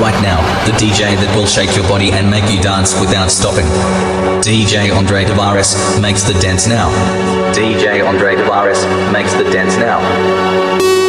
[0.00, 3.66] right now, the DJ that will shake your body and make you dance without stopping.
[4.40, 6.88] DJ Andre Tavares makes the dance now.
[7.52, 8.80] DJ Andre Tavares
[9.12, 10.99] makes the dance now.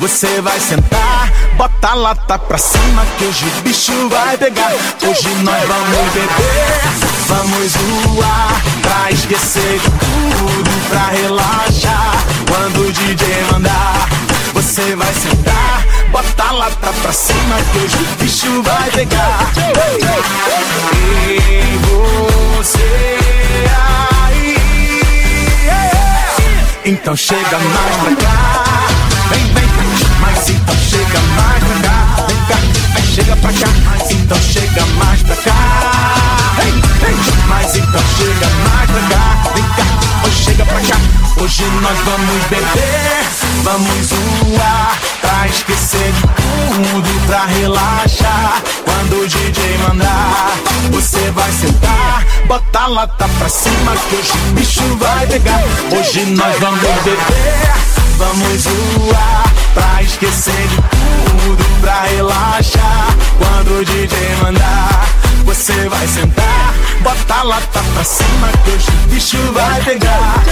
[0.00, 4.72] Você vai sentar, bota a lata pra cima que hoje o bicho vai pegar.
[5.02, 6.80] Hoje nós vamos beber,
[7.26, 12.24] vamos zoar, pra esquecer de tudo, pra relaxar.
[12.48, 14.08] Quando o DJ mandar,
[14.54, 19.52] você vai sentar, bota a lata pra cima que hoje o bicho vai pegar.
[21.36, 24.15] E você aí,
[26.86, 28.64] então chega mais pra cá.
[29.30, 29.68] Vem, vem,
[30.20, 32.26] mas então chega mais pra cá.
[32.28, 32.56] Vem cá,
[32.94, 33.66] vem, chega pra cá.
[33.86, 35.54] Mas então chega mais pra cá.
[36.56, 37.16] Vem, vem,
[37.48, 39.50] mas então chega mais pra cá.
[39.54, 39.95] Vem cá,
[40.26, 40.96] hoje chega pra cá.
[41.40, 43.26] Hoje nós vamos beber,
[43.62, 44.98] vamos zoar.
[45.20, 48.62] Pra esquecer de tudo, pra relaxar.
[48.84, 50.52] Quando o DJ mandar,
[50.90, 52.24] você vai sentar.
[52.46, 55.62] Bota a lata pra cima que hoje o bicho vai pegar.
[55.98, 57.18] Hoje nós vamos beber.
[58.18, 63.14] Vamos zoar pra esquecer de tudo, pra relaxar.
[63.38, 65.06] Quando o DJ mandar,
[65.44, 70.42] você vai sentar, bota a lata pra cima que hoje o bicho vai pegar.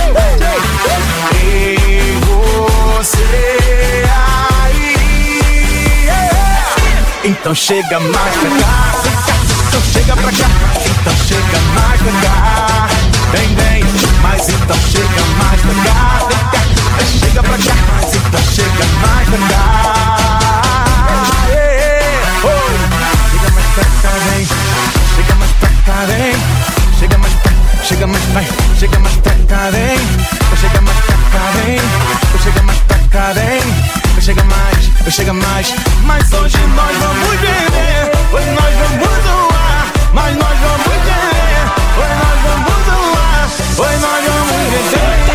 [1.34, 4.04] E você
[4.64, 4.96] aí,
[7.24, 8.92] Então chega mais pra cá.
[9.68, 10.48] Então chega pra cá.
[10.86, 12.88] Então chega mais pra cá.
[13.32, 13.84] Vem, vem,
[14.22, 15.98] mas então chega mais pra cá.
[16.28, 16.60] Vem cá,
[17.20, 17.74] chega pra cá.
[18.14, 20.43] Então chega mais pra cá.
[26.06, 26.34] Vem.
[26.98, 27.52] Chega mais pra
[27.84, 28.46] Chega mais, vai,
[28.78, 29.98] chega mais cá, vem.
[30.58, 30.96] Chega mais
[31.32, 31.80] cá, vem.
[32.42, 32.78] Chega mais
[33.10, 34.22] cá, vem.
[34.22, 35.74] Chega mais, chega mais.
[36.04, 38.10] Mas hoje nós vamos viver.
[38.32, 39.92] Hoje nós vamos zoar.
[40.14, 41.60] Mas nós vamos viver.
[41.98, 43.48] Hoje nós vamos zoar.
[43.78, 45.33] Hoje nós vamos viver.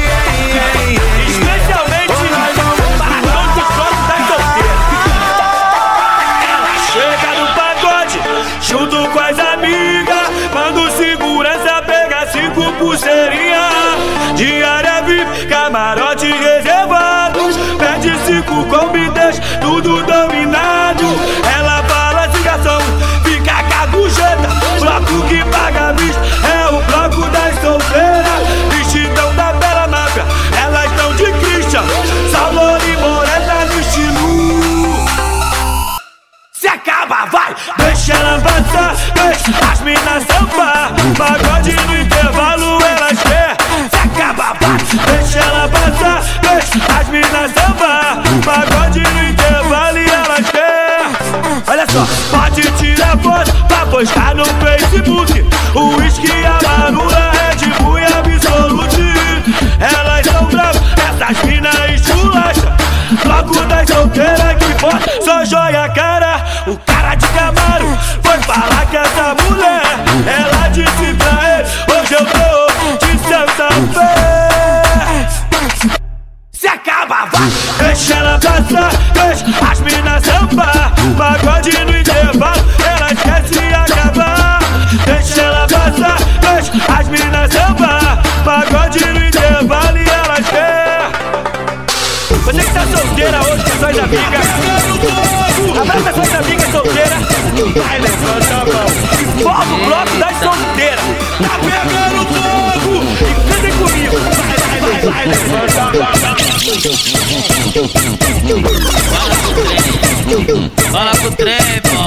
[106.70, 107.29] Don't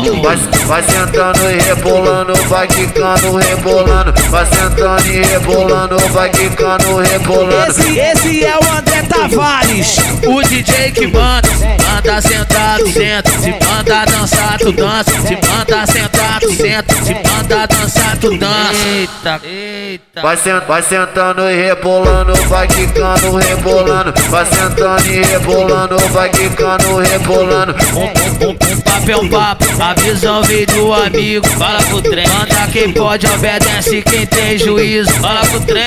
[0.03, 4.13] Vai, vai sentando e rebolando, vai quicando, rebolando.
[4.31, 7.71] Vai sentando e rebolando, vai quicando, rebolando.
[7.71, 9.97] Esse, esse é o André Tavares,
[10.27, 11.49] o DJ que manda.
[11.95, 13.31] Manda sentado, senta.
[13.31, 15.11] Se manda dançar, tu dança.
[15.11, 16.95] Se manda sentado, senta.
[17.05, 18.89] Se manda dançar, tu dança.
[18.89, 20.21] Eita, eita.
[20.21, 24.13] Vai, sent, vai sentando e rebolando, vai quicando, rebolando.
[24.31, 27.77] Vai sentando e rebolando, vai quicando, rebolando.
[27.95, 31.47] Um, um, um, um papo um papo, a visão veio do amigo.
[31.47, 35.11] Fala pro trem, manda quem pode, obedece quem tem juízo.
[35.21, 35.85] Fala pro trem,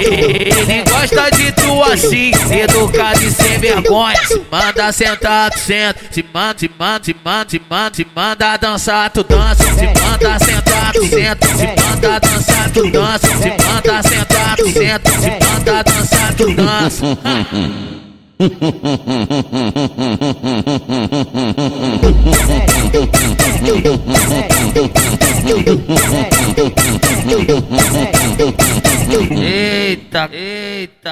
[0.00, 4.16] ele gosta de tu assim, educado e sem vergonha.
[4.26, 6.00] Se manda sentar, tu senta.
[6.10, 9.62] Se manda, se manda, se manda, se manda, se manda dançar, tu dança.
[9.62, 11.46] Se manda sentar, tu senta.
[11.46, 13.26] Se manda dançar, tu dança.
[13.28, 15.10] Se manda sentar, tu senta.
[15.10, 17.83] Se manda dançar, tu dança.
[22.94, 23.53] Hey.
[29.40, 31.10] Eita, eita.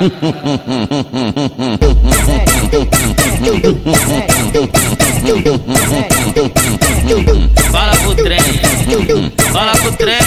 [7.70, 8.38] Fala pro trem,
[9.52, 10.18] fala pro trem.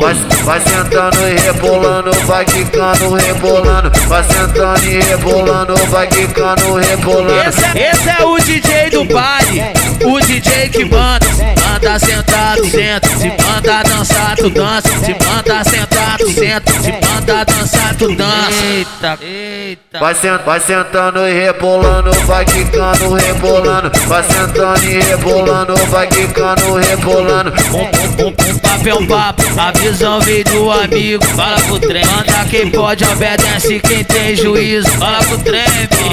[0.00, 0.14] Vai,
[0.44, 3.90] vai sentando e rebolando, vai quicando, rebolando.
[4.08, 7.48] Vai sentando e rebolando, vai quicando, rebolando.
[7.48, 9.62] Esse, é- esse é o DJ do baile,
[10.04, 11.26] o DJ que manda.
[11.60, 13.08] Manda sentado, senta.
[13.08, 14.88] Se manda dançar, tu dança.
[14.88, 16.72] Se manda sentado, senta.
[16.72, 18.64] Se manda dançar, tu dança.
[18.64, 19.98] Eita, eita.
[19.98, 23.90] Vai, sent, vai sentando e rebolando, vai quicando, rebolando.
[24.06, 27.52] Vai sentando e rebolando, vai quicando, rebolando.
[27.72, 31.24] Um, um, um, um papo é um papo, a visão veio do amigo.
[31.24, 34.88] Fala pro trem, manda quem pode, obedece quem tem juízo.
[34.92, 35.62] Fala pro trem,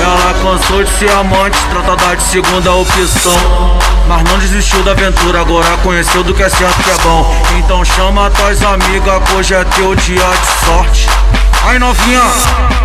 [0.02, 3.83] Ela cansou de ser amante, tratada de segunda opção.
[4.06, 7.34] Mas não desistiu da aventura, agora conheceu do que é certo que é bom.
[7.58, 11.08] Então chama tuas amigas, hoje é teu dia de sorte.
[11.66, 12.22] Aí novinha,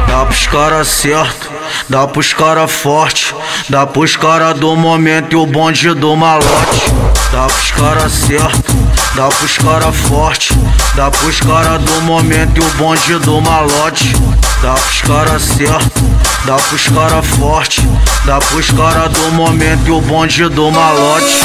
[0.07, 1.51] dá pros cara certo,
[1.89, 3.35] dá pros cara forte,
[3.67, 6.89] dá pros cara do momento e o bonde do malote.
[7.31, 8.73] Dá pros cara certo,
[9.15, 10.53] dá pros cara forte,
[10.95, 14.15] dá pros cara do momento e o bonde do malote.
[14.61, 16.01] Dá pros cara certo,
[16.45, 17.87] dá pros cara forte,
[18.25, 21.39] dá pros cara do momento e o bonde do malote.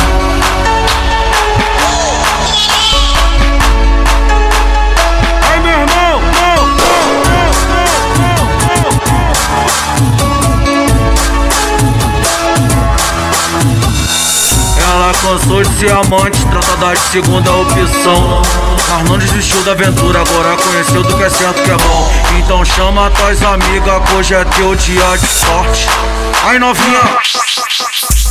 [15.15, 18.43] De ser amante, tratada de segunda opção.
[18.89, 22.13] Mas não desistiu da aventura, agora conheceu do que é certo que é bom.
[22.39, 25.87] Então chama tuas amigas, hoje é teu dia de sorte.
[26.45, 27.01] Ai novinha,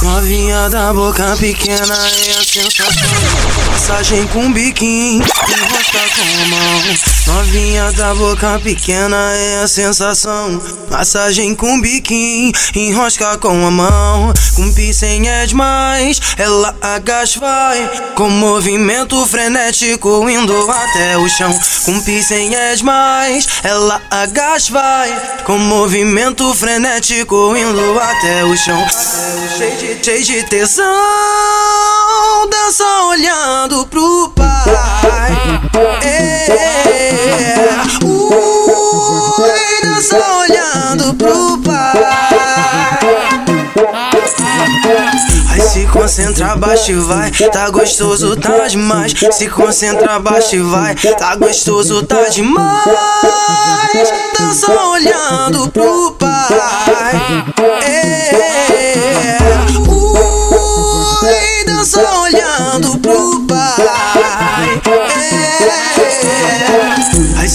[0.04, 3.10] Novinha da boca pequena é a sensação.
[3.72, 7.36] Massagem com biquinho, enrosca com a mão.
[7.36, 10.62] Novinha da boca pequena é a sensação.
[10.92, 14.34] Massagem com biquinho, enrosca com a mão.
[14.56, 17.90] Com piercing é demais, ela agacha vai.
[18.16, 21.58] Com movimento frenético indo até o chão.
[21.86, 22.04] Com
[22.56, 25.40] é demais, ela agacha vai.
[25.46, 28.86] Com movimento frenético indo até o chão.
[29.58, 30.86] Cheio de, cheio de tesão,
[32.50, 35.32] dança olhando pro pai.
[36.04, 36.48] É,
[38.04, 42.33] ui, dança olhando pro pai.
[45.74, 49.12] Se concentra baixo e vai, tá gostoso, tá demais.
[49.32, 52.84] Se concentra baixo e vai, tá gostoso, tá demais.
[54.38, 56.48] Dança olhando pro pai.
[57.84, 59.40] É,
[61.20, 63.73] ui, dança olhando pro pai.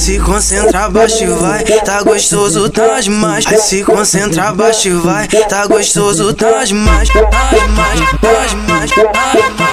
[0.09, 3.47] Se concentra baixo e vai, tá gostoso, tá demais.
[3.47, 7.11] Aí se concentra baixo e vai, tá gostoso, tá demais.
[7.11, 9.69] Tá demais, tá demais, tá demais.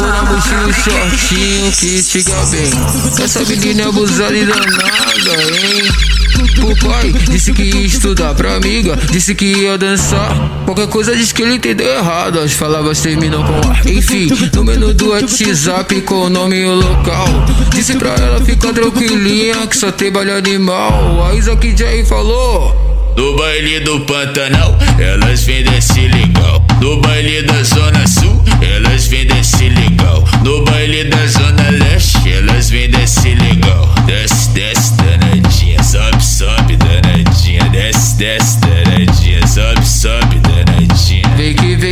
[0.00, 2.70] na mochila shortinho que chega bem.
[3.24, 6.17] Essa menina é abusada e danada, hein?
[6.62, 10.36] O pai disse que ia estudar pra amiga, disse que ia dançar.
[10.64, 12.40] Qualquer coisa diz que ele entendeu errado.
[12.40, 13.90] As palavras terminam com A.
[13.90, 17.26] Enfim, no menu do WhatsApp com o nome e o local.
[17.74, 21.26] Disse pra ela ficar tranquilinha que só tem baile animal.
[21.26, 22.88] A Isaac J falou.
[23.16, 26.64] No baile do Pantanal, elas vêm desse legal.
[26.80, 30.24] No baile da Zona Sul, elas vêm desse legal.
[30.44, 33.92] No baile da Zona Leste, elas vêm desse legal.
[34.06, 34.37] Desce,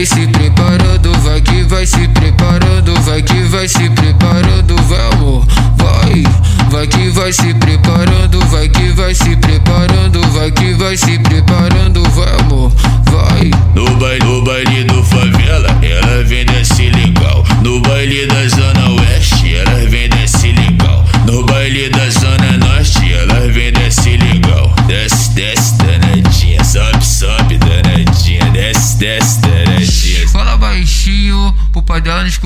[0.06, 5.44] Vem se preparando, vai que vai se preparando, vai que vai se preparando, vai amor,
[5.76, 6.22] vai,
[6.70, 12.02] vai que vai se preparando, vai que vai se preparando, vai que vai se preparando,
[12.10, 12.72] vai amor,
[13.10, 13.50] vai.
[13.74, 17.44] No baile, no baile do favela, ela vem desse legal.
[17.62, 21.04] No baile da Zona Oeste, ela vem desse legal.
[21.26, 22.35] No baile da Zona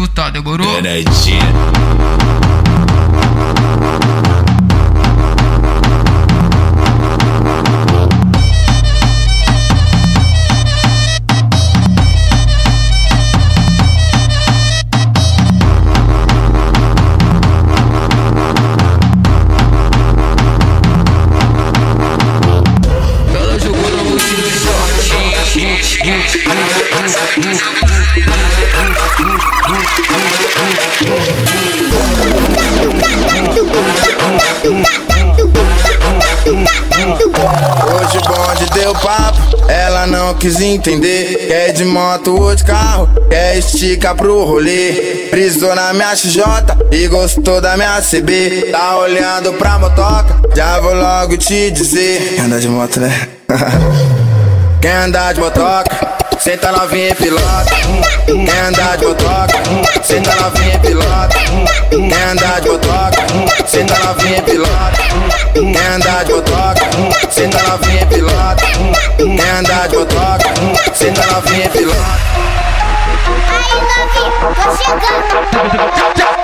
[0.00, 0.66] escutar, demorou?
[0.66, 1.40] Danadinha.
[40.40, 41.46] Quis entender.
[41.46, 45.28] Quer de moto ou de carro, quer estica pro rolê.
[45.30, 46.42] Brisou na minha XJ
[46.90, 48.70] e gostou da minha CB.
[48.72, 52.34] Tá olhando pra motoca, já vou logo te dizer.
[52.36, 53.28] Quem anda de moto, né?
[54.80, 56.09] Quem anda de motoca,
[56.40, 57.70] senta novinha pilota.
[58.24, 59.62] Quem anda de motoca,
[60.02, 61.36] senta novinha pilota.
[61.90, 65.02] Quem anda de motoca, senta novinha pilota.
[65.52, 68.64] Quem anda de motoca, senta novinha pilota.
[69.16, 72.20] Quem anda de motoca, senta novinha e pilota.
[73.52, 74.30] Aí, novinho,
[74.60, 74.76] Tô
[76.16, 76.39] chegando.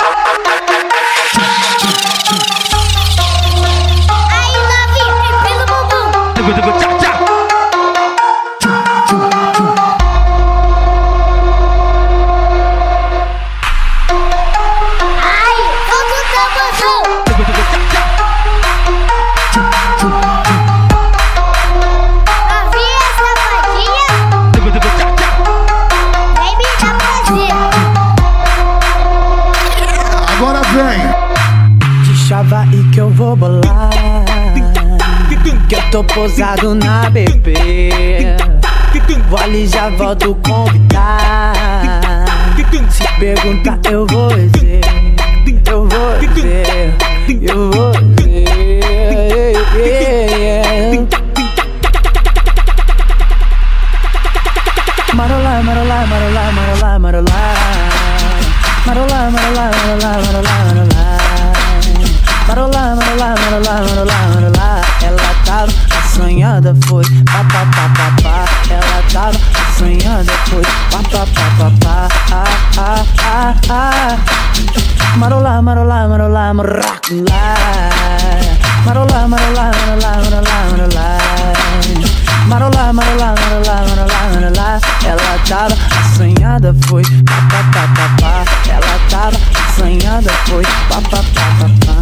[36.16, 38.24] Posado na bebê.
[39.28, 41.52] Vou ali já volto convidar.
[42.88, 44.80] Se perguntar, eu vou dizer.
[45.68, 46.94] Eu vou dizer.
[47.42, 48.56] Eu vou dizer.
[55.12, 57.40] Marola, marola, marola, marola, marola.
[58.86, 61.04] Marola, marola, marola, marola, marola.
[62.48, 64.80] Marola, marola, marola, marola, marola.
[65.02, 65.85] Ela tava
[66.16, 68.44] assanhada, foi pá, pá, pá, pá, pá.
[68.70, 72.08] Ela tava assanhada, foi pá, pá, pá, pá, pá.
[72.32, 72.44] Ah,
[72.78, 75.16] ah, ah, ah.
[75.18, 76.54] Marola, marola, marola.
[76.54, 76.88] Marola,
[79.28, 81.06] marola, marola, marola, marola.
[82.48, 84.80] Marola, marola, marola, marola, marola.
[85.04, 88.34] Ela tava assanhada, foi pá, pá, pá, pá, pá.
[88.70, 91.96] Ela tava assanhada, foi pá, pá, pá, pá, pá.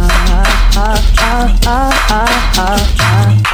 [0.77, 3.44] Ah, ah, ah, ah, ah, ah.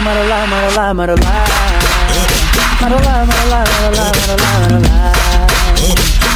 [0.00, 1.30] Marola, marola, marola.
[2.80, 4.96] Marola, marola, marola, marola, marola.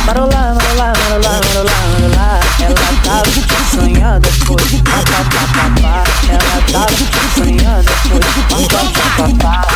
[0.04, 2.26] Marola, marola, marola, marola, marola.
[2.61, 3.30] Ela tava
[3.71, 5.94] sonhando, foi pá, pá, pá, pá, pá.
[6.28, 7.04] Ela tava
[7.35, 9.75] sonhando, foi pá, pá, pá, pá, pá.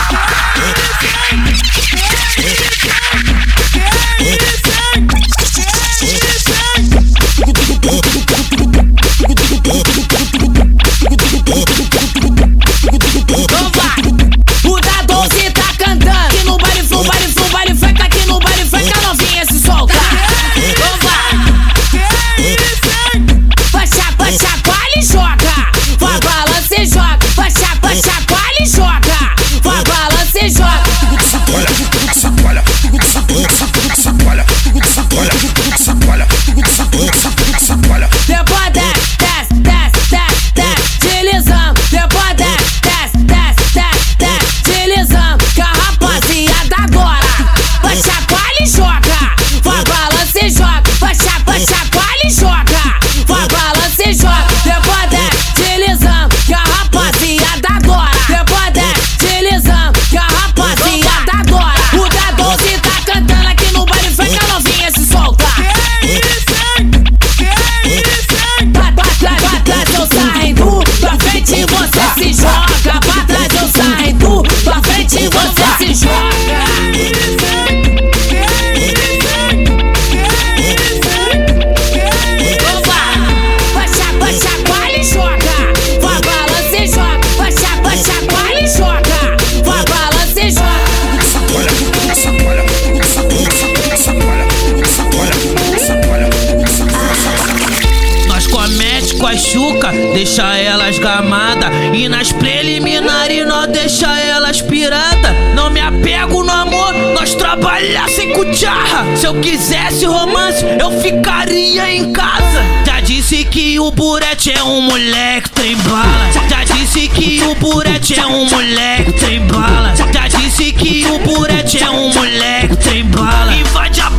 [100.18, 101.70] Deixa elas gamada.
[101.94, 105.32] E nas preliminares nós deixa elas pirada.
[105.54, 109.16] Não me apego no amor, nós trabalhar sem cucharra.
[109.16, 112.64] Se eu quisesse romance, eu ficaria em casa.
[112.84, 116.32] Já disse que o Burete é um moleque trem bala.
[116.50, 119.94] Já disse que o Burete é um moleque trem bala.
[119.94, 123.54] Já disse que o Burete é um moleque trem bala.
[123.54, 124.10] Invade a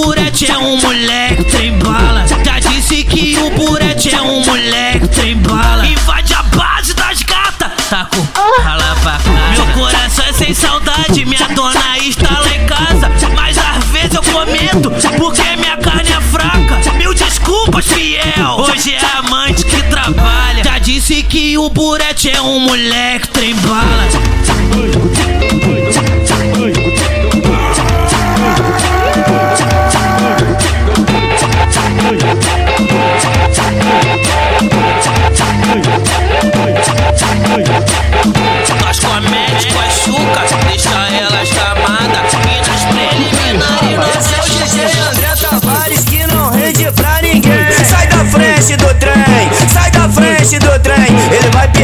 [0.00, 2.24] Burete é um moleque trem bala.
[2.28, 5.84] Já disse que o Burete é um moleque trem bala.
[5.84, 7.72] Invade a base das gatas,
[8.14, 9.18] com rala pra.
[9.52, 13.10] Meu coração é sem saudade, minha dona está lá em casa.
[13.34, 16.92] Mas às vezes eu comento, porque minha carne é fraca.
[16.96, 18.56] Mil desculpas, fiel.
[18.56, 20.62] Hoje é amante que trabalha.
[20.62, 24.06] Já disse que o Burete é um moleque trem bala.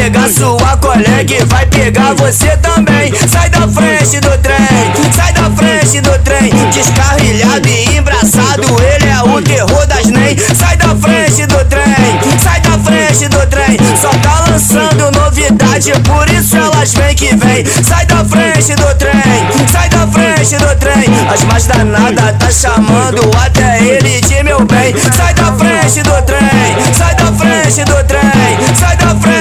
[0.05, 3.11] Pegar sua colega e vai pegar você também.
[3.27, 6.51] Sai da frente do trem, sai da frente do trem.
[6.71, 10.37] Descarrilhado e embraçado, ele é o terror das NEM.
[10.55, 13.79] Sai da frente do trem, sai da frente do trem.
[13.99, 17.65] Só tá lançando novidade, por isso elas vem que vem.
[17.65, 21.05] Sai da frente do trem, sai da frente do trem.
[21.33, 24.95] As mais danadas tá chamando até ele de meu bem.
[25.17, 28.34] Sai da frente do trem, sai da frente do trem,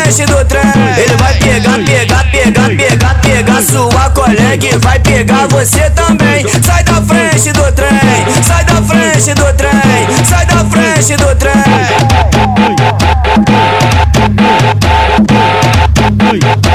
[0.03, 0.61] sai da frente do trem.
[0.97, 6.45] Ele vai pegar, pegar, pegar, pegar, pegar sua colega e vai pegar você também.
[6.61, 11.53] Sai da frente do trem, sai da frente do trem, sai da frente do trem.
[16.67, 16.72] O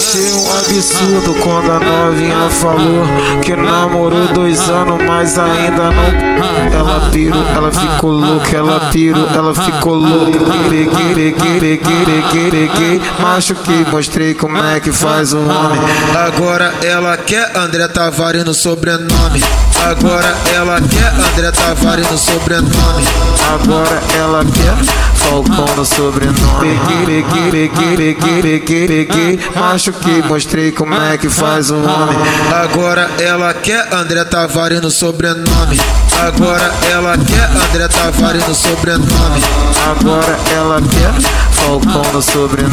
[0.00, 3.04] Achei um absurdo quando a novinha falou
[3.42, 6.72] que namorou dois anos, mas ainda não.
[6.72, 10.38] Ela pirou, ela ficou louca, ela pirou, ela ficou louca.
[10.38, 10.88] Guire,
[11.32, 13.02] guire, guire, guire.
[13.18, 15.80] Machuquei, mostrei como é que faz o homem.
[16.14, 19.42] Agora ela quer André Tavares no sobrenome.
[19.84, 23.04] Agora ela quer André Tavares no sobrenome.
[23.52, 26.78] Agora ela quer Falcão no sobrenome.
[26.86, 29.40] Guire, guire, guire, guire, guire, guire.
[29.88, 32.18] Machuquei, mostrei como é que faz o homem.
[32.62, 35.80] Agora ela quer André Tavares no sobrenome.
[36.20, 39.42] Agora ela quer André Tavares no sobrenome.
[39.90, 41.14] Agora ela quer
[41.52, 42.68] Falcão no sobrenome.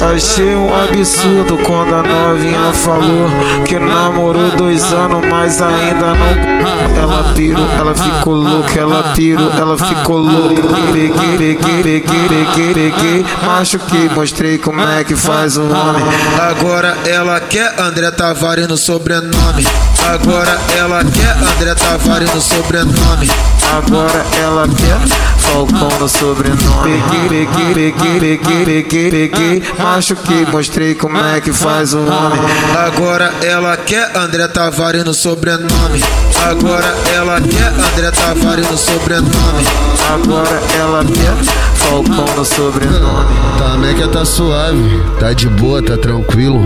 [0.00, 3.28] Achei um absurdo quando a novinha falou
[3.66, 6.62] que namorou dois anos, mas ainda não.
[6.96, 10.62] Ela pirou, ela ficou louca, ela pirou, ela ficou louca.
[10.62, 13.26] Guire, guire, guire, guire, guire.
[13.44, 16.04] Machuquei, mostrei como é que faz o homem.
[16.40, 19.66] Agora ela quer André Tavares no sobrenome.
[20.08, 23.30] Agora ela quer André Tavares no sobrenome.
[23.76, 27.02] Agora ela quer Falcão no sobrenome.
[27.10, 29.62] Guire, guire, guire, guire, guire, guire.
[29.82, 32.40] Machuquei, mostrei como é que faz o homem.
[32.86, 36.00] Agora ela quer André Tavares no sobrenome.
[36.48, 39.66] Agora ela quer André Tavares no sobrenome.
[40.12, 41.34] Agora ela quer
[41.74, 43.34] Falcão no sobrenome.
[43.58, 46.60] Tá, Meca tá suave, tá de boa, tá tranquilo.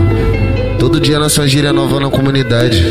[0.77, 2.85] Todo dia na sua gíria nova na comunidade.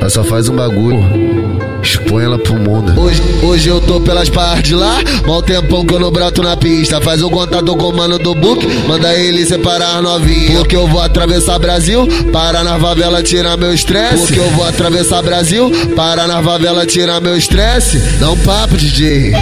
[0.00, 1.57] Ela só faz um bagulho.
[1.82, 3.00] Expõe ela pro mundo.
[3.00, 5.00] Hoje, hoje eu tô pelas partes lá.
[5.26, 7.00] Mal tempão que eu não broto na pista.
[7.00, 8.66] Faz o contato com o mano do book.
[8.86, 10.58] Manda ele separar novinha.
[10.58, 12.06] Porque eu vou atravessar Brasil.
[12.32, 14.26] Para na favela, tirar meu estresse.
[14.26, 15.70] Porque eu vou atravessar Brasil.
[15.94, 17.98] Para na favela, tirar meu estresse.
[18.18, 19.32] Dá um papo, DJ.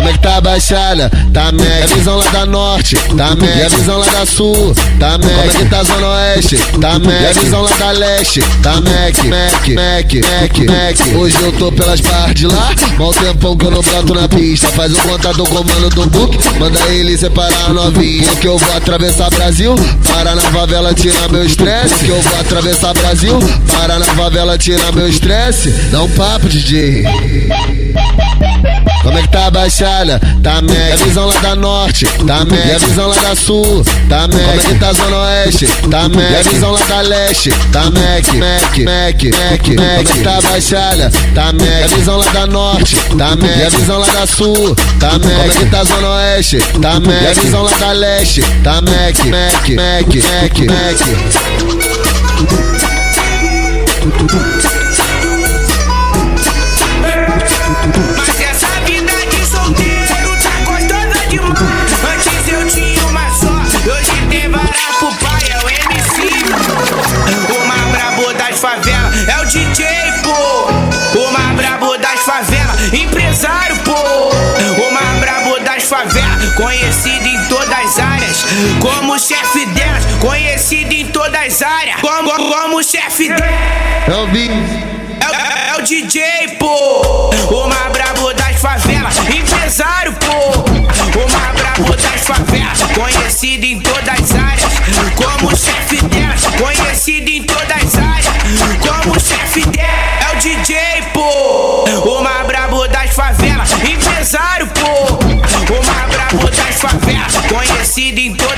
[0.00, 1.10] Como é que tá a baixada?
[1.30, 1.66] Tá Mac.
[1.66, 3.54] É visão lá da norte, tá Mac.
[3.54, 5.20] E a visão lá da sul, tá Mac.
[5.20, 6.56] Como é que tá a zona oeste?
[6.80, 7.20] Tá Mac.
[7.20, 9.18] E a visão lá da leste, tá Mac.
[9.24, 11.16] Mac, Mac, Mac, Mac.
[11.18, 12.74] Hoje eu tô pelas partes lá.
[12.98, 14.68] Mal tempão que eu não broto na pista.
[14.68, 16.58] Faz um contato com o mano do book.
[16.58, 18.26] Manda ele separar a novinha.
[18.28, 19.74] Porque eu vou atravessar Brasil.
[20.08, 21.94] Para na favela, tirar meu estresse.
[21.96, 23.38] Porque eu vou atravessar Brasil.
[23.70, 25.68] Para na favela, tirar meu estresse.
[25.90, 27.04] Dá um papo, DJ.
[29.02, 30.20] Como é que tá a baixada?
[30.42, 30.76] Tá Mac.
[30.76, 32.66] E a visão lá da norte, tá Mac.
[32.66, 34.30] E a visão lá da sul, tá Mac.
[34.30, 35.66] Como é que tá a zona oeste?
[35.90, 36.30] Tá Mac.
[36.30, 37.94] E a visão lá da leste, tá Mac.
[37.94, 39.62] Mac, Mac, Mac, Mac.
[39.64, 41.10] Como é que tá a baixada?
[41.34, 41.62] Tá Mac.
[41.62, 43.56] E a visão lá da norte, tá Mac.
[43.58, 45.22] E a visão lá da sul, tá Mac.
[45.22, 46.58] Como é que tá a zona oeste?
[46.82, 47.22] Tá Mac.
[47.22, 49.18] E a visão lá da leste, tá Mac.
[49.24, 51.00] Mac, Mac, Mac, Mac.
[78.80, 82.00] Como chefe delas, conhecido em todas as áreas.
[82.00, 83.50] Como, como chefe delas.
[84.08, 84.26] É o.
[85.22, 87.30] É, o- é o DJ, pô.
[87.50, 90.60] O mais brabo das favelas, empresário, pô.
[90.60, 94.72] O mais brabo das favelas, conhecido em todas as áreas.
[95.16, 98.26] Como chefe delas, conhecido em todas as áreas.
[98.86, 100.76] Como chefe delas, é o DJ,
[101.12, 101.84] pô.
[102.10, 105.18] O mais brabo das favelas, empresário, pô.
[105.72, 106.50] O mais brabo
[107.48, 108.49] conhecido em todas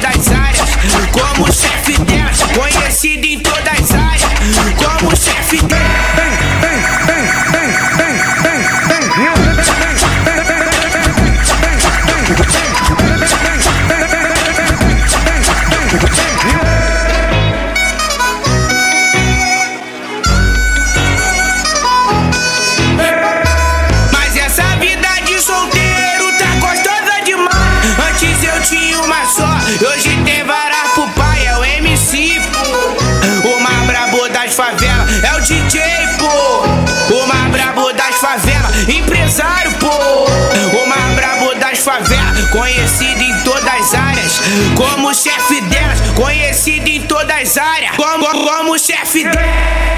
[49.13, 49.37] delas.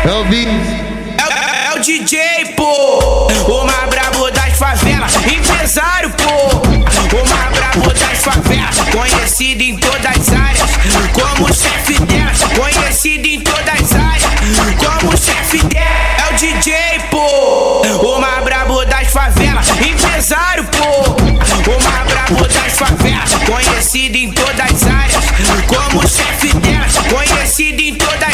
[0.04, 0.46] Eu vi.
[0.46, 3.28] É, é o DJ, pô.
[3.48, 6.56] O mais brabo das favelas, empresário, pô.
[7.16, 10.70] O mais brabo das favelas, conhecido em todas as áreas.
[11.12, 14.24] Como chefe delas, conhecido em todas as áreas.
[14.78, 16.74] Como chefe delas, é o DJ,
[17.10, 17.82] pô.
[18.06, 21.12] O mais brabo das favelas, empresário, pô.
[21.70, 25.24] O mais brabo das favelas, conhecido em todas as áreas.
[25.66, 28.33] Como chefe delas, conhecido em todas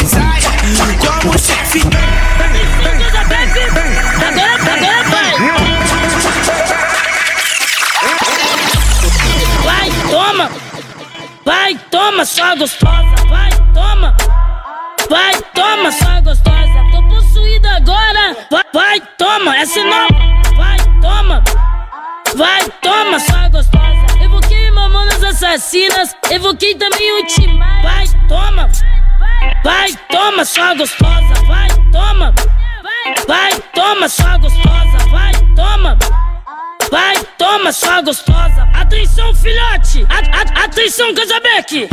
[9.63, 9.91] vai.
[10.09, 10.49] Toma.
[11.45, 13.15] Vai, toma, sua gostosa.
[13.29, 14.15] Vai, toma.
[15.09, 16.91] Vai, toma, sua gostosa.
[16.91, 18.35] Tô possuída agora.
[18.49, 19.57] Vai, vai, toma.
[19.57, 20.20] Essa nova.
[25.61, 26.15] Assassinas.
[26.31, 27.81] Evoquei também o Timar.
[27.83, 28.69] Vai, toma.
[29.63, 31.33] Vai, toma, sua gostosa.
[31.47, 32.33] Vai, toma.
[33.27, 34.97] Vai, toma, sua gostosa.
[35.11, 35.97] Vai, toma.
[36.91, 38.67] Vai, toma, sua gostosa.
[38.73, 40.05] Atenção, filhote.
[40.09, 41.87] A- atenção, Casabeck.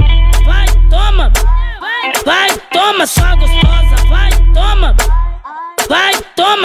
[0.44, 1.30] Vai, toma.
[2.24, 4.06] Vai, toma, sua gostosa.
[4.08, 4.30] Vai,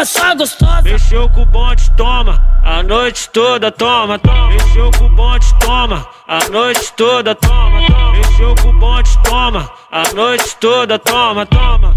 [0.03, 0.81] toma, sua gostosa.
[0.81, 2.41] Mexeu com o bonde, toma.
[2.63, 4.47] A noite toda, toma, toma.
[4.49, 6.07] Mexeu com o bonde, toma.
[6.27, 8.11] A noite toda, toma, toma.
[8.11, 9.71] Mexeu com o bonde, toma.
[9.91, 11.95] A noite toda, toma, toma.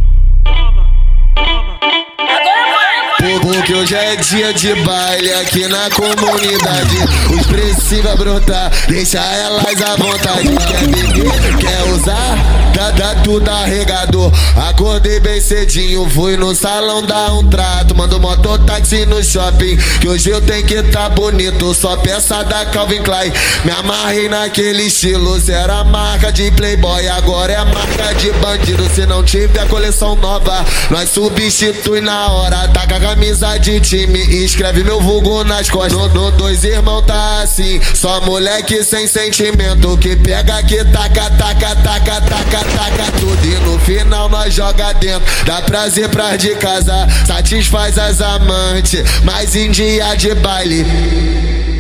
[3.67, 6.97] Porque hoje é dia de baile aqui na comunidade.
[7.31, 10.49] O expressivo vai brotar, deixa elas à vontade.
[10.67, 12.57] Quer beber, quer usar?
[12.75, 14.31] Tá, tá tudo arregador.
[14.69, 17.97] Acordei bem cedinho, fui no salão dar um trato.
[17.97, 21.73] Mando mototáxi no shopping, que hoje eu tenho que tá bonito.
[21.75, 23.33] Só peça da Calvin Klein.
[23.65, 28.87] Me amarrei naquele estilo, se era marca de playboy, agora é marca de bandido.
[28.95, 32.69] Se não tiver coleção nova, nós substitui na hora.
[32.69, 35.93] Taca a camisa de time escreve meu vulgo nas costas.
[35.93, 39.99] No, no dois irmão tá assim, só moleque sem sentimento.
[39.99, 43.45] Que pega que taca, taca, taca, taca, taca tudo.
[43.45, 45.23] E no final nós joga dentro.
[45.45, 49.03] Dá prazer pras de casa, satisfaz as amantes.
[49.25, 51.76] Mas em dia de baile.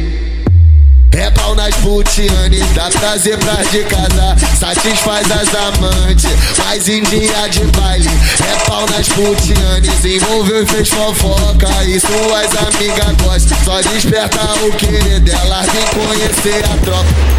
[1.16, 7.48] É pau nas putiane, dá prazer pras de casa, satisfaz as amantes, mas em dia
[7.48, 13.56] de baile, é pau nas putiane, se envolveu e fez fofoca, e suas amigas gostam,
[13.64, 17.36] só desperta o querer dela, vem conhecer a tropa.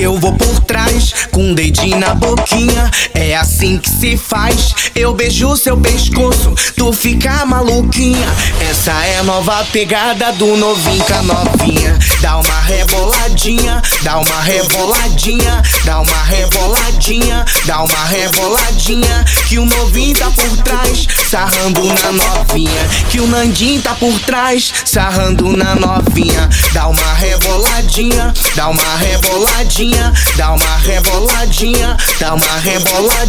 [0.00, 2.90] Que eu vou por trás, com um dedinho na boquinha.
[3.30, 4.74] É assim que se faz.
[4.92, 8.26] Eu beijo seu pescoço, tu fica maluquinha.
[8.68, 11.96] Essa é a nova pegada do novinho com a novinha.
[12.20, 19.24] Dá uma reboladinha, dá uma reboladinha, dá uma reboladinha, dá uma reboladinha.
[19.48, 22.88] Que o novinho tá por trás, sarrando na novinha.
[23.10, 26.50] Que o Nandinho tá por trás, sarrando na novinha.
[26.72, 33.19] Dá uma reboladinha, dá uma reboladinha, dá uma reboladinha, dá uma reboladinha.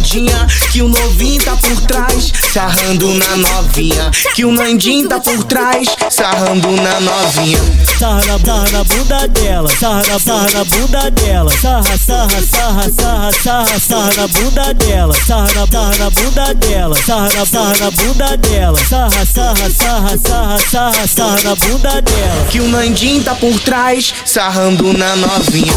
[0.72, 4.10] Que o novinho tá por trás, sarrando na novinha.
[4.34, 7.58] Que o Nandinho tá por trás, sarrando na novinha.
[7.98, 13.32] Sarra na, sarra na bunda dela, sarra sarra na bunda dela, sarra, sarra, sarra, sarra,
[13.32, 18.78] sarra, sarra na bunda dela, sarra sarra na bunda dela, sarra sarra na bunda dela,
[18.88, 22.46] sarra, sarra, sarra, sarra, sarra, sarra na bunda dela.
[22.50, 25.76] Que o Nandinho tá por trás, sarrando na novinha.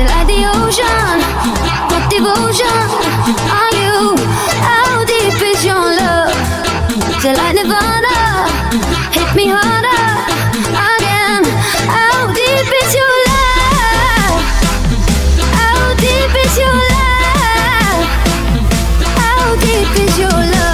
[0.00, 1.18] It like the ocean?
[1.90, 2.86] What devotion
[3.50, 4.14] are you?
[4.62, 6.30] How deep is your love?
[7.24, 8.46] It like Nirvana?
[9.10, 10.04] Hit me harder
[10.94, 11.42] again.
[11.90, 14.38] How deep is your love?
[15.58, 18.00] How deep is your love?
[19.18, 20.68] How deep is your love?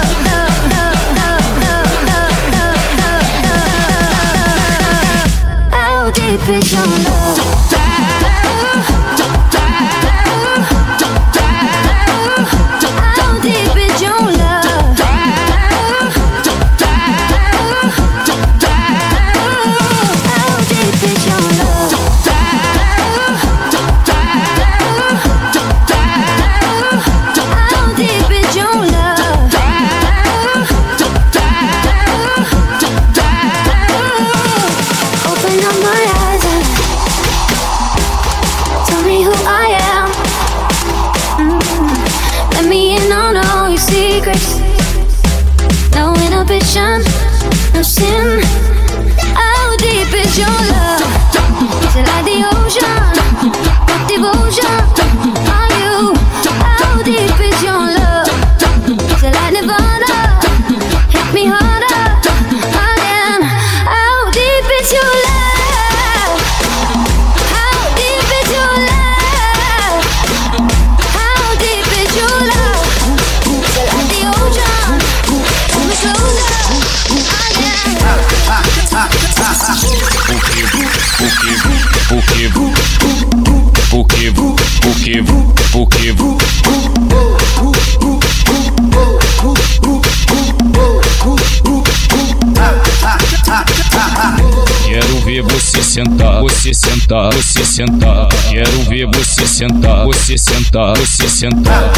[95.35, 98.27] Ver você sentar, você sentar, você sentar.
[98.49, 101.91] Quero ver você sentar, você sentar, você sentar.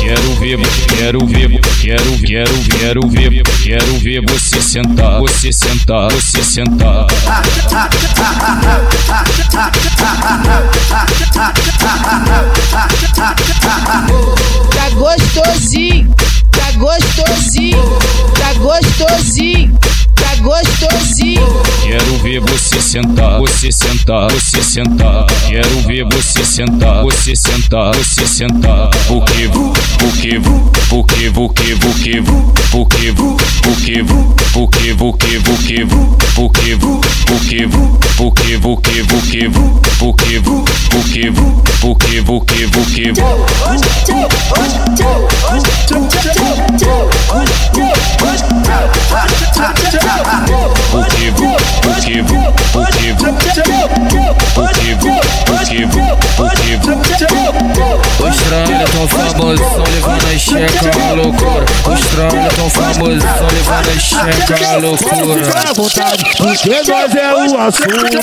[0.00, 6.44] Quero ver, quero ver, quero, quero, quero ver, quero ver você sentar, você sentar, você
[6.44, 7.06] sentar.
[14.76, 16.14] Tá gostosinho,
[16.50, 17.98] tá gostosinho,
[18.38, 19.78] tá gostosinho,
[20.20, 21.62] tá gostosinho.
[21.82, 25.26] Quero ver você sentar, você sentar, você sentar.
[25.48, 28.90] Quero ver você sentar, você sentar, você sentar.
[29.08, 32.32] Buquivo, buquivo, buquivo, buquivo,
[32.70, 34.16] buquivo, buquivo,
[34.52, 36.00] buquivo, buquivo, buquivo,
[36.36, 37.80] buquivo, buquivo, buquivo,
[38.16, 38.76] buquivo,
[39.10, 41.44] buquivo, buquivo, buquivo,
[41.80, 43.20] buquivo, buquivo, buquivo.
[50.90, 53.32] Buquivo, buquivo, buquivo,
[54.54, 56.00] buquivo, buquivo,
[56.36, 57.00] buquivo.
[58.18, 61.64] Ô estranho, tão foda famosão levando a checa a loucura.
[61.86, 65.40] Os trolls tão famosão levando a checa a loucura.
[66.36, 68.20] Porque nós é o assunto.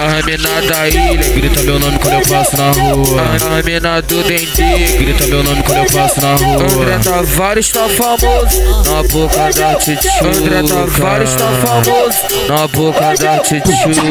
[0.00, 3.22] A mina da ilha grita meu nome quando eu passo na rua.
[3.58, 6.62] A mina do Dendê grita meu nome quando eu passo na rua.
[6.62, 10.41] André Tavares tá famoso na boca da tchutchuca.
[10.42, 12.18] André Tavares tá famoso
[12.48, 14.02] na boca da tchutchuca.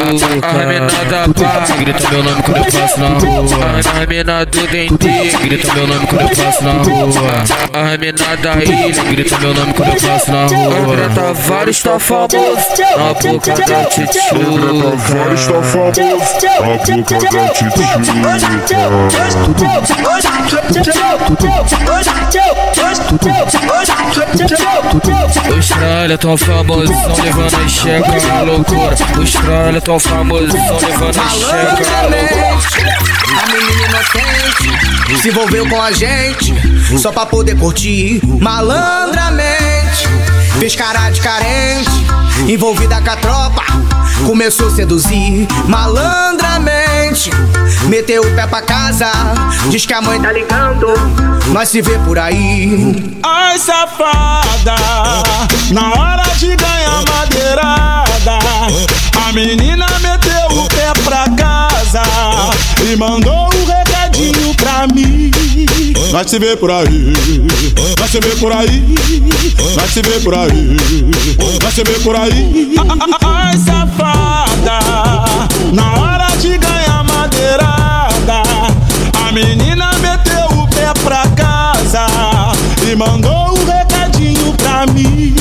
[0.42, 4.02] A mina da paz grita meu nome quando eu passo na rua.
[4.02, 7.44] A mina do Dendê grita meu nome quando eu passo na rua.
[7.74, 10.78] A mina da ilha grita meu nome quando eu passo na rua.
[10.78, 12.38] André Tavares tá famoso
[12.96, 14.40] na boca da tchutchuca.
[14.96, 17.42] Tavares tá famoso na boca da
[25.58, 25.70] Os
[26.12, 28.94] tralha tão famosão levando a checa a loucura.
[29.22, 32.92] Os tralha tão famosão levando a checa a loucura.
[33.40, 36.54] A menina inocente se envolveu com a gente
[36.98, 40.08] só pra poder curtir malandramente.
[40.58, 41.90] Fez cara de carente,
[42.48, 43.62] envolvida com a tropa,
[44.26, 47.30] começou a seduzir malandramente.
[47.88, 49.10] Meteu o pé pra casa,
[49.70, 50.86] diz que a mãe tá ligando,
[51.48, 53.18] nós se vê por aí.
[53.22, 54.76] Ai safada,
[55.72, 58.38] na hora de ganhar madeirada,
[59.26, 62.02] a menina meteu o pé pra casa
[62.88, 65.30] e mandou um recadinho pra mim.
[66.12, 67.12] Nós se vê por aí,
[67.98, 68.82] nós se vê por aí,
[69.76, 70.76] nós se vê por aí,
[71.62, 72.74] nós se vê por aí.
[73.22, 74.78] Ai safada,
[75.72, 78.42] na hora de ganhar madeirada,
[79.26, 82.06] a menina meteu o pé pra casa
[82.90, 85.34] e mandou um recadinho pra mim.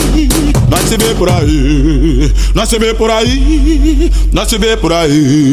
[0.70, 5.52] Nós se vê por aí, nós se vê por aí, nós se vê por aí.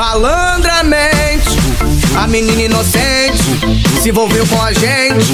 [0.00, 1.50] Malandramente,
[2.16, 3.42] a menina inocente
[4.00, 5.26] se envolveu com a gente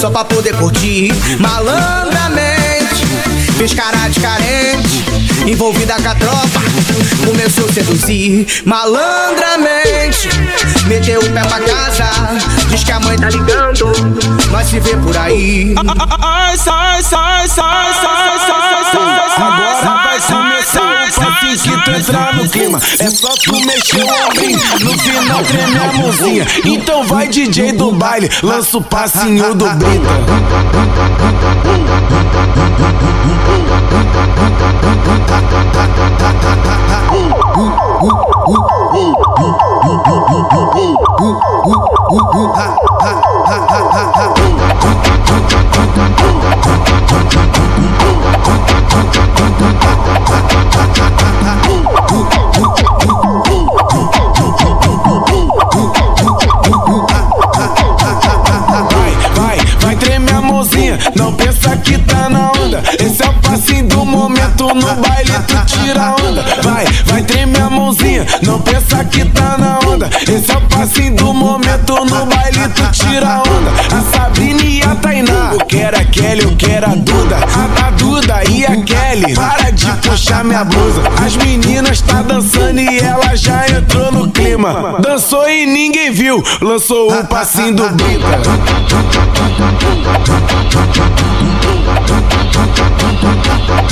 [0.00, 1.12] só pra poder curtir.
[1.38, 2.57] Malandramente,
[3.58, 5.04] fez cara de carente,
[5.44, 6.60] envolvida com a tropa,
[7.26, 8.46] começou a seduzir.
[8.64, 10.28] Malandramente,
[10.86, 12.04] meteu o pé pra casa,
[12.68, 13.92] diz que a mãe tá ligando,
[14.52, 15.74] nós se vê por aí.
[16.22, 19.18] Ai, sai, sai, sai, sai, sai, sai, sai.
[19.38, 22.80] Agora vai começar o passinho que tu entrar no clima.
[23.00, 26.46] É só tu mexer o ombrinho, no final treme a mãozinha.
[26.64, 30.08] Então vai DJ do baile, lança o passinho do Brita.
[61.16, 62.82] Não pensa que tá na onda.
[64.64, 66.44] Momento, no baile tu tira onda.
[66.62, 70.10] Vai, vai tremer a mãozinha, não pensa que tá na onda.
[70.22, 73.70] Esse é o passinho do momento, no baile tu tira onda.
[73.94, 77.36] A Sabrina e a Tainá, eu quero a Kelly, eu quero a Duda.
[77.36, 81.02] A, Duda e a Kelly, para de puxar minha blusa.
[81.24, 84.98] As meninas tá dançando e ela já entrou no clima.
[85.00, 88.26] Dançou e ninguém viu, lançou o passinho do Brita.
[93.68, 93.87] O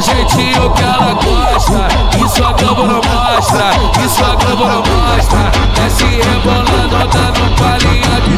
[0.00, 1.88] jeitinho que ela gosta.
[2.24, 3.72] Isso a Globo não mostra,
[4.04, 5.50] isso a Globo não mostra.
[5.74, 8.30] Desce rebolando, dando palhinha de.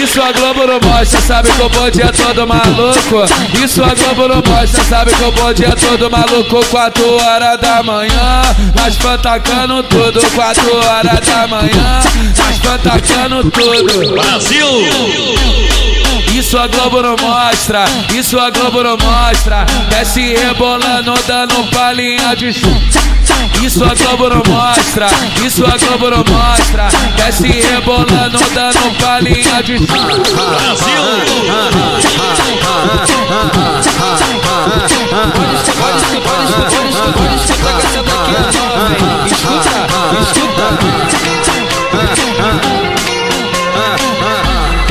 [0.00, 3.24] Isso a Globo não mostra, sabe que o bonde é todo maluco.
[3.62, 6.64] Isso a Globo não mostra, sabe que o bonde é todo maluco.
[6.66, 8.42] 4 horas da manhã,
[8.74, 10.20] nós pantacando tudo.
[10.30, 12.00] 4 horas da manhã,
[12.38, 14.12] nós pantacando tudo.
[14.12, 15.99] Brasil!
[16.40, 17.84] Isso a Globo não mostra,
[18.14, 19.66] isso a Globo não mostra.
[19.90, 22.74] Desce rebolando, dando palhinha de chum.
[23.62, 25.06] Isso a Globo não mostra,
[25.44, 26.88] isso a Globo não mostra.
[27.18, 29.84] Desce rebolando, dando palhinha de chum.
[41.92, 42.69] Brasil!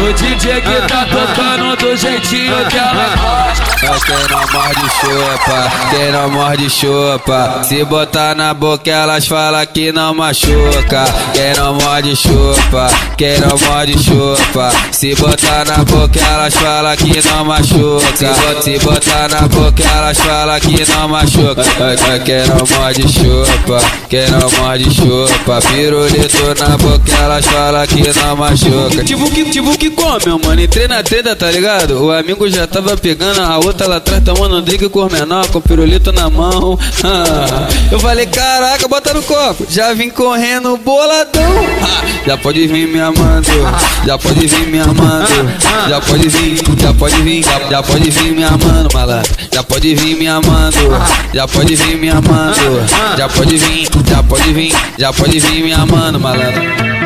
[0.09, 4.05] O DJ que tá tocando do jeitinho que ela gosta.
[4.07, 7.63] quem não morde chupa, quem não morde chupa.
[7.63, 11.05] Se botar na boca elas falam que não machuca.
[11.31, 12.87] Quem não morde chupa,
[13.17, 14.71] quem não morde chupa.
[14.91, 18.61] Se botar na boca elas falam que não machuca.
[18.63, 21.63] Se botar na boca elas falam que não machuca.
[22.25, 23.79] Quem não morde chupa,
[24.09, 25.59] quem não morde chupa.
[25.69, 29.03] Pirulito na boca elas falam que não machuca.
[29.03, 30.61] Tipo que, tipo que come, mano.
[30.61, 32.05] Entrei na treta, tá ligado?
[32.05, 35.59] O amigo já tava pegando a outra lá atrás, tomando um drink com menor, com
[35.59, 36.79] pirulito na mão.
[37.03, 39.65] Ah, eu falei, caraca, bota no copo.
[39.69, 41.43] Já vim correndo boladão.
[41.81, 43.49] Ah, já pode vir me amando,
[44.05, 45.27] já pode vir me amando.
[45.89, 49.31] Já pode vir, já pode vir, já, já pode vir me amando, malandro.
[49.51, 50.77] Já pode vir me amando,
[51.33, 52.59] já pode vir me amando.
[53.17, 56.98] Já pode vir, já pode vir, já pode vir me amando, malandro.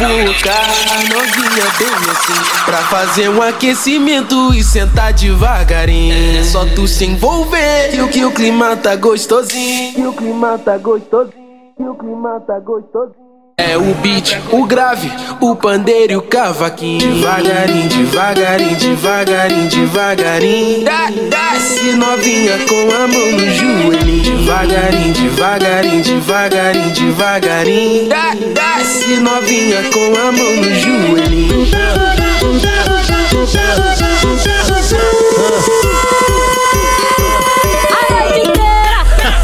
[0.00, 0.66] Convocar
[1.10, 6.42] novinha bem assim Pra fazer um aquecimento e sentar devagarinho.
[6.44, 7.90] Só tu se envolver.
[7.90, 9.94] Que o que o clima tá gostosinho.
[9.94, 11.34] Que o clima tá gostosinho.
[11.76, 13.29] Que o clima tá gostosinho
[13.60, 16.98] é o beat, o grave, o pandeiro e o cavaquinho.
[16.98, 20.84] Devagarinho, devagarinho, devagarinho, devagarinho.
[21.28, 24.38] Desce novinha com a mão no joelhinho.
[24.38, 28.08] Devagarinho, devagarinho, devagarinho, devagarinho.
[28.54, 31.66] Desce novinha com a mão no joelhinho.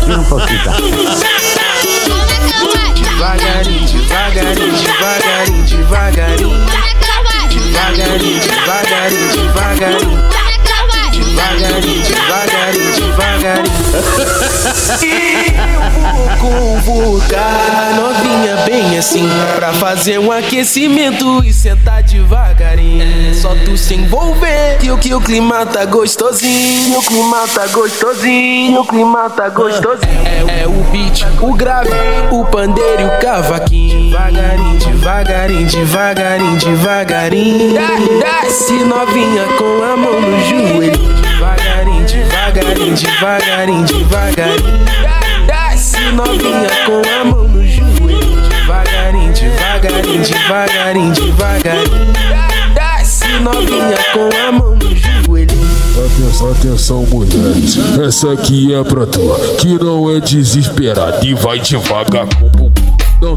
[0.09, 0.77] Um pouquinho, tá?
[3.03, 6.67] Devagarinho, devagarinho, devagarinho, devagarinho.
[7.51, 10.27] Devagarinho, devagarinho, devagarinho.
[11.37, 13.77] Devagarinho, devagarinho, devagarinho.
[15.67, 23.31] Eu vou convocar a novinha bem assim Pra fazer um aquecimento e sentar devagarinho.
[23.31, 27.67] É só tu se envolver que o que o clima tá gostosinho O clima tá
[27.67, 30.49] gostosinho, o clima tá gostosinho.
[30.49, 31.91] É, é o beat, o grave,
[32.31, 34.11] o pandeiro e o cavaquinho.
[34.11, 37.79] Devagarinho, devagarinho, devagarinho, devagarinho.
[38.21, 41.26] Desce novinha com a mão no joelho
[42.77, 44.85] devagarinho, devagarinho, devagarinho
[45.47, 52.13] Desce novinha com a mão no joelho Devagarinho, devagarinho, devagarinho, devagarinho
[52.75, 55.67] Desce novinha com a mão no joelho
[55.97, 57.79] Atenção, atenção, mulheres.
[57.99, 59.21] Essa aqui é pra tu,
[59.59, 62.56] que não é desesperada e vai devagar com.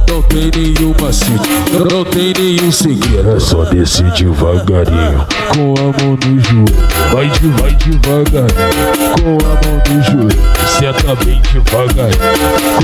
[0.07, 3.35] Não, tem nenhum macete, não, não tem nenhum segredo.
[3.35, 6.87] É só descer devagarinho, com a mão no joelho.
[7.11, 10.41] Vai, de, vai devagarinho, com a mão no joelho.
[10.67, 12.17] Senta bem devagarinho,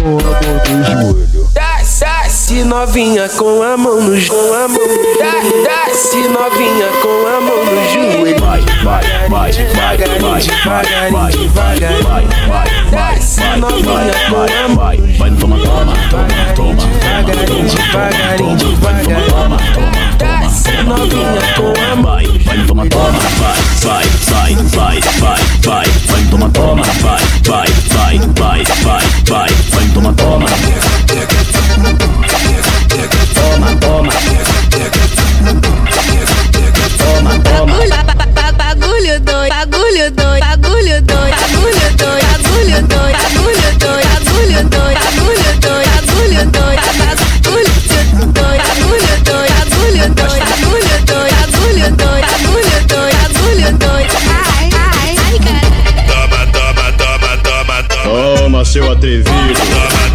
[0.02, 1.65] com a mão no joelho.
[2.26, 4.18] Desce, novinha com a mão no mão
[5.64, 12.30] Desce novinha com a mão no joelho Vai, vai, vai, devagarinho, devagarinho, devagarinho
[12.90, 16.82] Desce novinha com a mão no joelho Vai, toma, toma, toma, toma
[17.24, 19.58] Devagarinho, devagarinho, devagarinho
[20.18, 22.06] Desce novinha com a mão
[22.44, 28.18] Vai, toma, toma, vai, vai, vai, vai, vai, vai, vai, toma, toma, vai, vai, vai,
[28.18, 31.55] vai, vai, vai, vai, toma, toma.
[33.34, 34.14] Toma, toma.
[36.98, 37.76] Toma, toma.
[38.58, 45.52] Bagulho doido, bagulho doido, bagulho doido, bagulho doido, bagulho doido, bagulho doido, bagulho doido, bagulho
[45.56, 46.92] doido, bagulho doido, bagulho doido,
[47.46, 47.74] bagulho
[48.26, 48.64] doido,
[49.76, 54.16] bagulho doido, bagulho doido, bagulho doido, bagulho doido, bagulho doido.
[54.58, 55.70] Ai, ai, ai, cara.
[56.08, 58.04] Toma, toma, toma, toma, toma.
[58.40, 59.30] Toma, seu atrevido.
[59.30, 60.15] Toma,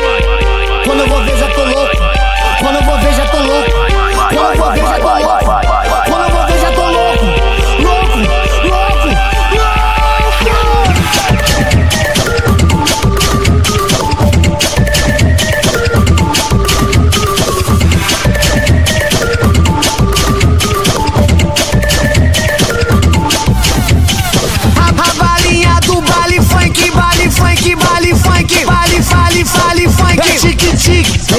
[0.91, 1.30] One the our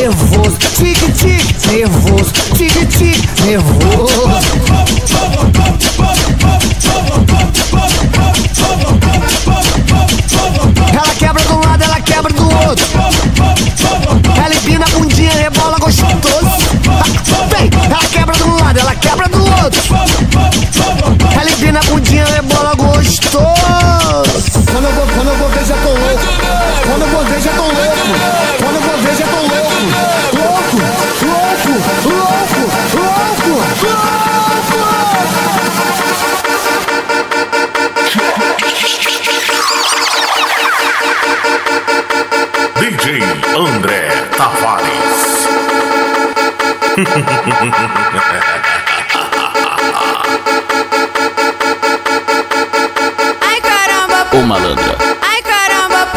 [0.03, 4.42] nervoso, tique-tique, nervoso, tique-tique, nervoso.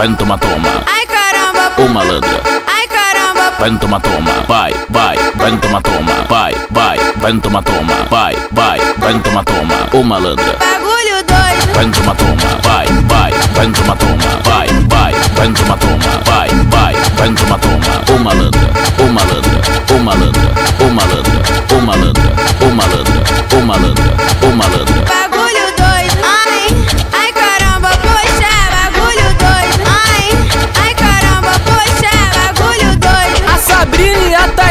[0.06, 0.84] Vento toma.
[0.86, 1.82] Ai caramba.
[1.82, 2.40] O malandro.
[2.68, 3.52] Ai caramba.
[3.58, 4.32] Pentoma toma.
[4.48, 6.14] Vai, vai, vento toma.
[6.30, 7.94] Vai, vai, vento toma.
[8.12, 9.76] Vai, vai, vento toma.
[9.94, 10.46] O malandro.
[10.60, 11.74] Bagulho doido.
[11.74, 12.62] Vento toma.
[12.62, 14.30] Vai, vai, vento toma.
[14.44, 16.22] Vai, vai, vento toma.
[16.24, 18.16] Vai, vai, vento toma.
[18.16, 18.70] O malandro.
[19.00, 19.62] O malandro.
[19.90, 20.52] O malandro.
[20.82, 21.42] O malandro.
[21.72, 22.32] O malandro.
[22.62, 23.24] O malandro.
[23.58, 24.14] O malandro.
[24.44, 25.35] O malandro.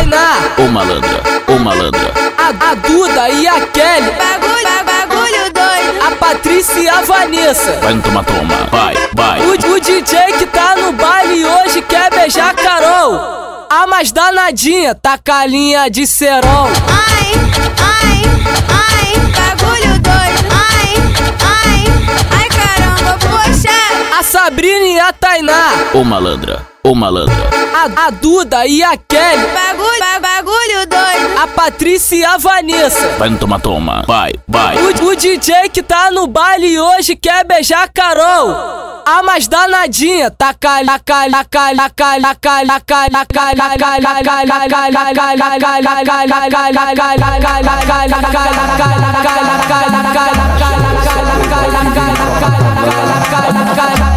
[0.05, 0.55] treinar.
[0.59, 2.13] Ô malandra, ô malandra.
[2.39, 4.11] A, a Duda e a Kelly.
[4.13, 6.07] Bagulho, bagulho doido.
[6.07, 7.73] A Patrícia e a Vanessa.
[7.83, 8.55] Vai no toma, toma.
[8.71, 9.41] Vai, vai.
[9.41, 13.67] O, o DJ que tá no baile hoje quer beijar a Carol.
[13.71, 16.69] Ah, a mais danadinha tá calinha de cerol.
[16.89, 17.33] Ai,
[17.83, 18.23] ai,
[18.69, 20.49] ai, bagulho doido.
[20.53, 20.95] Ai,
[21.65, 21.85] ai,
[22.39, 24.19] ai, caramba, poxa.
[24.19, 25.71] A Sabrina e a Tainá.
[25.95, 27.35] Ô malandra ou malandro?
[27.75, 29.47] A, a Duda e a Kelly.
[29.53, 31.39] Bagulho, ba, bagulho doido.
[31.43, 33.09] A Patrícia e a Vanessa.
[33.19, 34.05] Vai no toma, toma.
[34.07, 34.77] Vai, vai.
[34.77, 39.03] O, o DJ que tá no baile hoje quer beijar a Carol.
[39.07, 44.79] A mais danadinha, tacalha, tacalha, tacalha, tacalha, tacalha, tacalha, tacalha, tacalha,
[45.35, 46.35] tacalha, tacalha,
[53.75, 54.14] tacalha,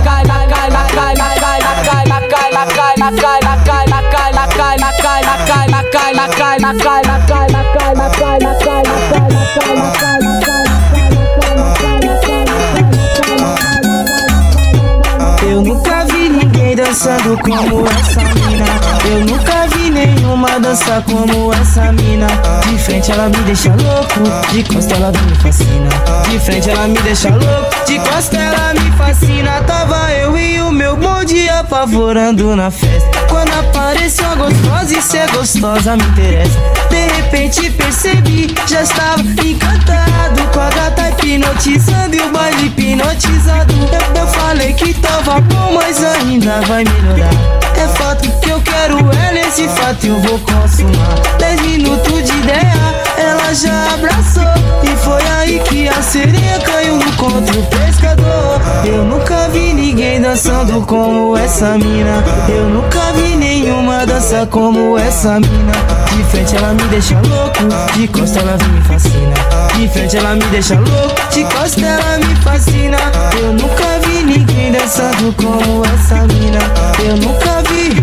[15.49, 18.65] eu nunca vi ninguém dançando como essa mina.
[19.09, 19.57] Eu nunca
[19.98, 22.28] nenhuma dança como essa mina.
[22.70, 25.89] De frente ela me deixa louco, de costa ela me fascina.
[26.30, 29.62] De frente ela me deixa louco, de costa ela me fascina.
[29.62, 33.18] Tava eu e o meu bonde apavorando na festa.
[33.30, 36.60] Quando apareceu a gostosa e ser gostosa me interessa.
[36.89, 43.74] De repente percebi, já estava encantado com a gata hipnotizando e o baile hipnotizado.
[43.74, 47.66] Eu, eu falei que tava bom, mas ainda vai melhorar.
[47.78, 51.15] É fato que eu quero ela, esse fato eu vou consumar.
[51.38, 52.73] Dez minutos de ideia,
[53.17, 54.43] ela já abraçou.
[54.84, 58.61] E foi aí que a sereia caiu contra o pescador.
[58.86, 62.23] Eu nunca vi ninguém dançando como essa mina.
[62.49, 65.71] Eu nunca vi nenhuma dança como essa mina.
[66.15, 69.34] De frente ela me deixa louco, de costa ela me fascina.
[69.75, 72.97] De frente ela me deixa louco, de costa ela me fascina.
[73.41, 73.97] Eu nunca
[74.28, 76.59] ninguém dançando como essa mina.
[77.03, 77.95] Eu nunca vi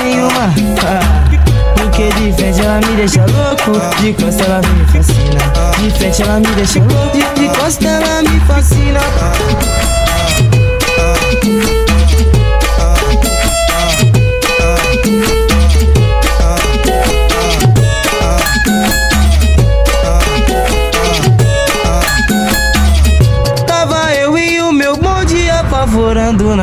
[0.00, 0.54] nenhuma.
[1.76, 5.40] Porque de frente ela me deixa louco, de costa ela me fascina.
[5.78, 9.00] De frente ela me deixa louco, de costa ela me fascina.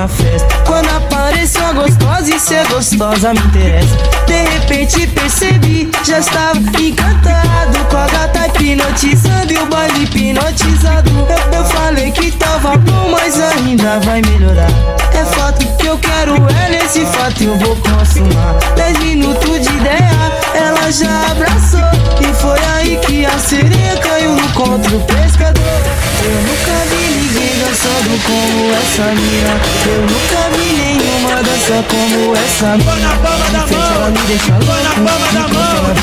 [0.07, 0.47] Festa.
[0.65, 3.95] Quando apareceu a gostosa e ser gostosa me interessa.
[4.25, 11.09] De repente percebi, já estava encantado com a gata hipnotizando e o baile hipnotizado.
[11.51, 14.69] Eu, eu falei que tava bom, mas ainda vai melhorar.
[15.13, 18.55] É fato que eu quero é nesse fato eu vou consumar.
[18.75, 20.11] Dez minutos de ideia,
[20.55, 21.79] ela já abraçou.
[22.19, 26.08] E foi aí que a sereia caiu no contra o pescador.
[26.21, 29.53] Eu nunca vi ninguém dançando como essa mina.
[29.85, 33.15] Eu nunca vi nenhuma dança como essa mina.
[33.53, 34.65] Na frente ela me deixa louco.
[34.83, 35.95] Na palma da mão.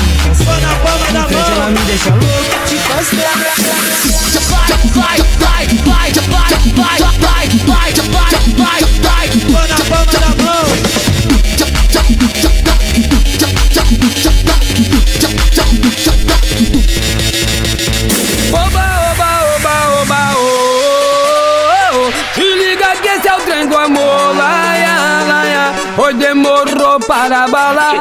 [0.61, 1.51] Na palma da mão.
[1.51, 2.25] ela me deixa louco.
[2.67, 3.17] De costas.
[4.95, 10.43] Vai, vai, vai, vai, vai, vai, vai, vai, vai, vai, vai, põe na palma da
[10.43, 10.86] mão.
[26.97, 27.95] Demorou para balar.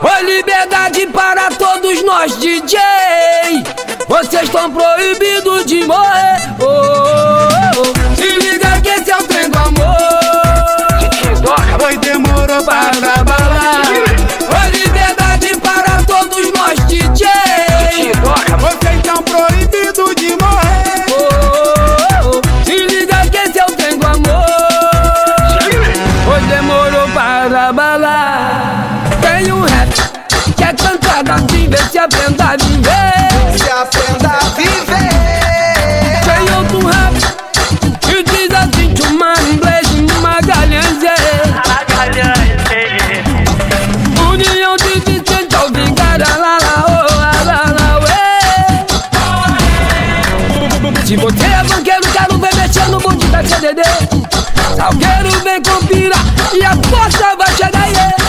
[0.00, 2.78] Foi liberdade para todos nós, DJ.
[4.08, 6.49] Vocês estão proibidos de morrer.
[31.70, 33.58] Vê se aprenda a viver.
[33.58, 35.10] Se aprenda a viver.
[36.24, 37.14] Tem outro rap
[38.00, 41.14] que diz assim: de uma inglês e uma galhança.
[44.32, 47.14] União de Vicente ao Vingara, lá, lá, oh,
[47.46, 48.84] lá, lá, ué.
[51.06, 53.82] Se você é banqueiro, quero ver mexendo no bonde da CDD.
[54.76, 56.16] Salgueiro vem com pira
[56.52, 58.19] e a força vai chegar aí.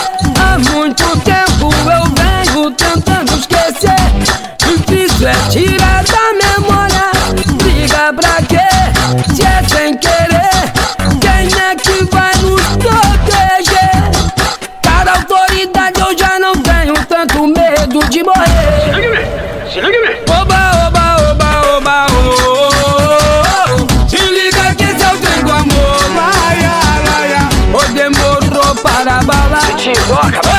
[29.94, 30.51] Carioca.